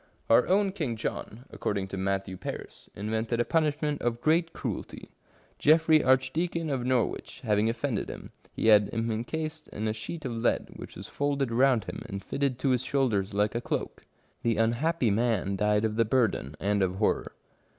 Our 0.31 0.47
own 0.47 0.71
King 0.71 0.95
John, 0.95 1.45
according 1.51 1.87
to 1.89 1.95
Matthew 1.97 2.35
Paris, 2.35 2.89
invented 2.95 3.39
a 3.39 3.45
punishment 3.45 4.01
of 4.01 4.19
great 4.19 4.51
cruelty. 4.51 5.11
Geoffry, 5.59 6.03
Archdeacon 6.03 6.71
of 6.71 6.83
Norwich, 6.83 7.41
having 7.43 7.69
offended 7.69 8.09
him, 8.09 8.31
he 8.51 8.69
had 8.69 8.89
him 8.89 9.11
encased 9.11 9.67
in 9.67 9.87
a 9.87 9.93
sheet 9.93 10.25
of 10.25 10.31
lead, 10.35 10.69
which 10.75 10.95
was 10.95 11.05
folded 11.05 11.51
round 11.51 11.83
him 11.83 12.01
and 12.07 12.23
fitted 12.23 12.57
to 12.57 12.69
his 12.69 12.81
shoulders 12.83 13.35
like 13.35 13.53
a 13.53 13.61
cloak. 13.61 14.07
The 14.41 14.57
unhappy 14.57 15.11
man 15.11 15.55
died 15.55 15.85
of 15.85 15.97
the 15.97 16.03
burden 16.03 16.55
and 16.59 16.81
of 16.81 16.95
horror. 16.95 17.33